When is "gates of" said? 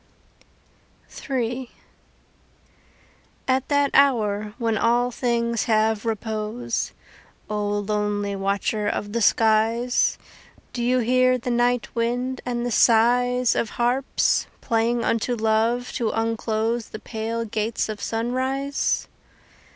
17.45-18.01